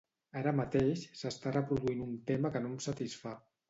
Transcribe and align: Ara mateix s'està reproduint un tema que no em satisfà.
Ara 0.39 0.53
mateix 0.59 1.03
s'està 1.21 1.55
reproduint 1.59 2.05
un 2.09 2.19
tema 2.35 2.57
que 2.57 2.67
no 2.67 2.77
em 2.77 2.85
satisfà. 2.91 3.41